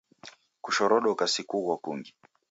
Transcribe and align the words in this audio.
Kushorodoka 0.63 1.23
si 1.33 1.41
kughwa 1.49 1.75
kungi 1.83 2.11